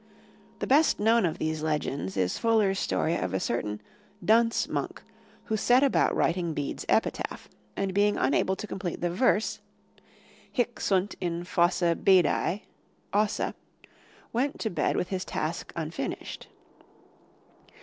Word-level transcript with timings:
The 0.57 0.65
best 0.65 0.99
known 0.99 1.27
of 1.27 1.37
these 1.37 1.61
legends 1.61 2.17
is 2.17 2.39
Fuller's 2.39 2.79
story 2.79 3.13
of 3.15 3.35
a 3.35 3.39
certain 3.39 3.79
"dunce 4.25 4.67
monk" 4.67 5.03
who 5.43 5.55
set 5.55 5.83
about 5.83 6.15
writing 6.15 6.55
Bede's 6.55 6.87
epitaph, 6.89 7.47
and 7.77 7.93
being 7.93 8.17
unable 8.17 8.55
to 8.55 8.65
complete 8.65 9.01
the 9.01 9.11
verse, 9.11 9.59
"Hic 10.51 10.79
sunt 10.79 11.13
in 11.21 11.43
fossa 11.43 11.95
Bedae... 11.95 12.63
ossa," 13.13 13.53
went 14.33 14.57
to 14.61 14.71
bed 14.71 14.95
with 14.95 15.09
his 15.09 15.23
task 15.23 15.71
unfinished. 15.75 16.47